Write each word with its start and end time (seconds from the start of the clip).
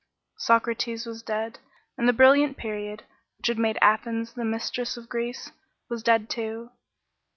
SOCRATES 0.39 1.05
was 1.05 1.21
dead, 1.21 1.59
and 1.95 2.09
the 2.09 2.11
brilliant 2.11 2.57
period, 2.57 3.03
which 3.37 3.45
had 3.49 3.59
made 3.59 3.77
Athens 3.83 4.33
the 4.33 4.43
mistress 4.43 4.97
of 4.97 5.07
Greece, 5.07 5.51
was 5.89 6.01
dead 6.01 6.27
too. 6.27 6.71